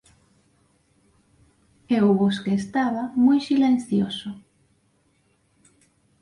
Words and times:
E 1.95 1.97
o 2.09 2.11
bosque 2.21 2.51
estaba 2.61 3.03
moi 3.25 3.39
silencioso… 3.49 4.29